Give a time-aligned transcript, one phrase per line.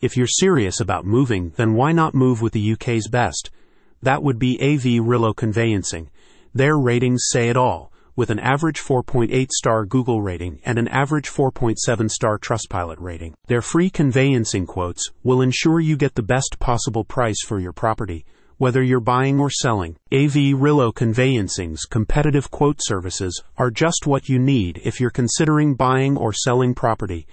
[0.00, 3.50] If you're serious about moving, then why not move with the UK's best?
[4.00, 6.08] That would be AVRillo Conveyancing.
[6.54, 11.28] Their ratings say it all, with an average 4.8 star Google rating and an average
[11.28, 13.34] 4.7 star Trustpilot rating.
[13.46, 18.24] Their free conveyancing quotes will ensure you get the best possible price for your property
[18.60, 19.96] whether you're buying or selling.
[20.12, 26.30] AVRillo Conveyancing's competitive quote services are just what you need if you're considering buying or
[26.34, 27.26] selling property,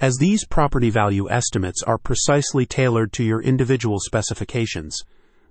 [0.00, 5.02] as these property value estimates are precisely tailored to your individual specifications.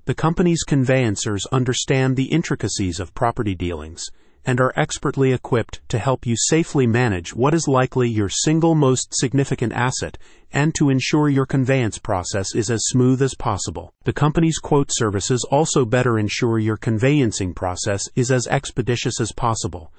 [0.05, 4.05] The company's conveyancers understand the intricacies of property dealings
[4.45, 9.13] and are expertly equipped to help you safely manage what is likely your single most
[9.13, 10.17] significant asset
[10.51, 13.93] and to ensure your conveyance process is as smooth as possible.
[14.03, 19.91] The company's quote services also better ensure your conveyancing process is as expeditious as possible.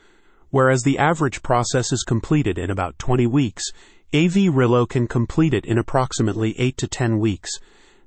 [0.50, 3.64] Whereas the average process is completed in about 20 weeks,
[4.14, 7.50] AVRillo can complete it in approximately 8 to 10 weeks.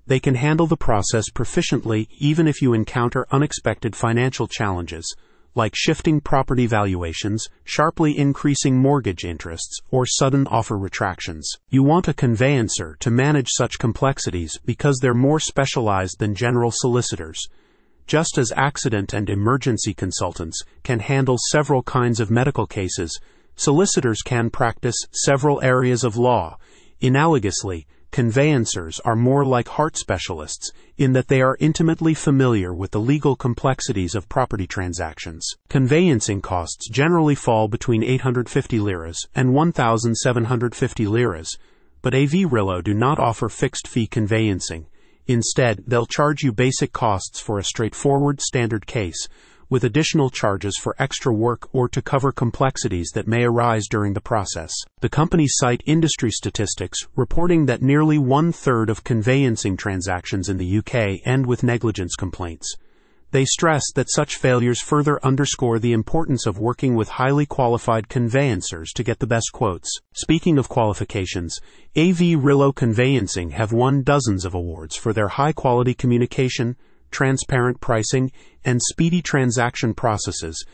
[0.06, 5.14] They can handle the process proficiently even if you encounter unexpected financial challenges
[5.54, 11.52] like shifting property valuations, sharply increasing mortgage interests, or sudden offer retractions.
[11.70, 17.50] You want a conveyancer to manage such complexities because they're more specialized than general solicitors.
[18.06, 23.20] Just as accident and emergency consultants can handle several kinds of medical cases,
[23.58, 26.58] solicitors can practice several areas of law.
[27.02, 33.00] Analogously, Conveyancers are more like heart specialists in that they are intimately familiar with the
[33.00, 35.48] legal complexities of property transactions.
[35.70, 41.58] Conveyancing costs generally fall between 850 liras and 1,750 liras,
[42.02, 44.88] but AVRillo do not offer fixed fee conveyancing.
[45.28, 49.28] Instead, they'll charge you basic costs for a straightforward standard case,
[49.70, 54.22] with additional charges for extra work or to cover complexities that may arise during the
[54.22, 54.72] process.
[55.02, 60.78] The companies cite industry statistics reporting that nearly one third of conveyancing transactions in the
[60.78, 62.76] UK end with negligence complaints.
[63.32, 68.94] They stress that such failures further underscore the importance of working with highly qualified conveyancers
[68.94, 70.00] to get the best quotes.
[70.14, 71.60] Speaking of qualifications,
[71.98, 76.78] AVRillo Conveyancing have won dozens of awards for their high quality communication,
[77.12, 78.32] transparent pricing,
[78.64, 80.66] and speedy transaction processes.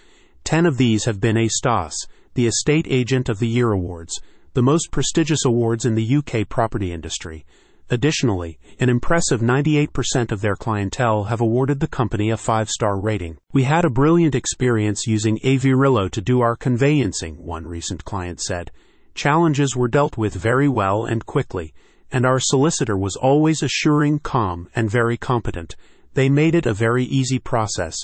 [0.44, 1.96] Ten of these have been ESTAS,
[2.34, 4.20] the Estate Agent of the Year Awards,
[4.54, 7.46] the most prestigious awards in the UK property industry.
[7.90, 13.38] Additionally, an impressive 98% of their clientele have awarded the company a five star rating.
[13.52, 18.72] We had a brilliant experience using AVRillo to do our conveyancing, one recent client said.
[19.14, 21.74] Challenges were dealt with very well and quickly,
[22.12, 25.76] and our solicitor was always assuring, calm, and very competent.
[26.14, 27.98] They made it a very easy process,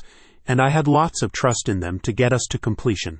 [0.47, 3.19] and I had lots of trust in them to get us to completion.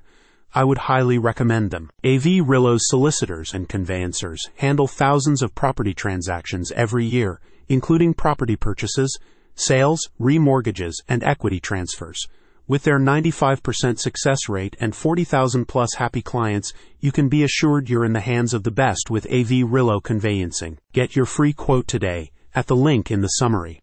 [0.56, 1.92] I would highly recommend them.
[2.04, 9.20] AVRillo's solicitors and conveyancers handle thousands of property transactions every year, including property purchases,
[9.54, 12.28] sales, remortgages, and equity transfers.
[12.68, 18.06] With their 95% success rate and 40,000 plus happy clients, you can be assured you're
[18.06, 20.80] in the hands of the best with AVRillo Conveyancing.
[20.94, 23.78] Get your free quote today at the link in the summary.